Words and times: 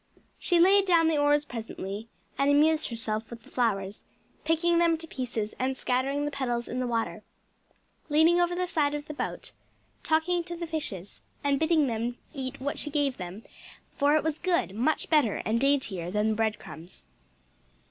She 0.39 0.59
laid 0.59 0.87
down 0.87 1.09
the 1.09 1.17
oars 1.19 1.45
presently, 1.45 2.07
and 2.35 2.49
amused 2.49 2.87
herself 2.87 3.29
with 3.29 3.43
the 3.43 3.51
flowers, 3.51 4.03
picking 4.43 4.79
them 4.79 4.97
to 4.97 5.05
pieces 5.05 5.53
and 5.59 5.77
scattering 5.77 6.25
the 6.25 6.31
petals 6.31 6.67
in 6.67 6.79
the 6.79 6.87
water, 6.87 7.21
leaning 8.09 8.41
over 8.41 8.55
the 8.55 8.65
side 8.67 8.95
of 8.95 9.05
the 9.05 9.13
boat, 9.13 9.51
talking 10.01 10.43
to 10.45 10.55
the 10.55 10.65
fishes, 10.65 11.21
and 11.43 11.59
bidding 11.59 11.85
them 11.85 12.17
eat 12.33 12.59
what 12.59 12.79
she 12.79 12.89
gave 12.89 13.17
them, 13.17 13.43
"for 13.95 14.15
it 14.15 14.23
was 14.23 14.39
good, 14.39 14.73
much 14.73 15.07
better 15.11 15.43
and 15.45 15.61
daintier 15.61 16.09
than 16.09 16.33
bread 16.33 16.57
crumbs." 16.57 17.05